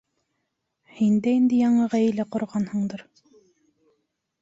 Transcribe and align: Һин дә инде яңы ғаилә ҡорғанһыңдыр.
Һин 1.01 1.19
дә 1.27 1.35
инде 1.41 1.61
яңы 1.61 1.87
ғаилә 1.93 2.27
ҡорғанһыңдыр. 2.37 3.09